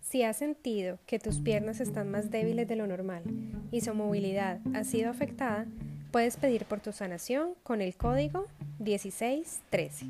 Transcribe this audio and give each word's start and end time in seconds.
Si 0.00 0.22
has 0.22 0.36
sentido 0.36 0.98
que 1.06 1.18
tus 1.18 1.38
piernas 1.38 1.80
están 1.80 2.10
más 2.10 2.30
débiles 2.30 2.68
de 2.68 2.76
lo 2.76 2.86
normal 2.86 3.22
y 3.70 3.80
su 3.80 3.94
movilidad 3.94 4.60
ha 4.74 4.84
sido 4.84 5.08
afectada, 5.08 5.66
puedes 6.10 6.36
pedir 6.36 6.66
por 6.66 6.80
tu 6.80 6.92
sanación 6.92 7.54
con 7.62 7.80
el 7.80 7.96
código 7.96 8.46
1613. 8.78 10.06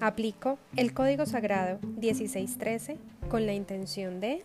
Aplico 0.00 0.58
el 0.76 0.92
código 0.92 1.24
sagrado 1.24 1.78
1613 1.96 2.98
con 3.30 3.46
la 3.46 3.54
intención 3.54 4.20
de 4.20 4.44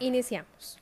Iniciamos. 0.00 0.81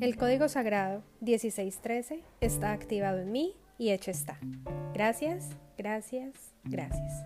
El 0.00 0.16
código 0.16 0.48
sagrado 0.48 1.02
1613 1.20 2.22
está 2.40 2.70
activado 2.70 3.18
en 3.18 3.32
mí 3.32 3.56
y 3.78 3.90
hecho 3.90 4.12
está. 4.12 4.38
Gracias, 4.94 5.48
gracias, 5.76 6.54
gracias. 6.62 7.24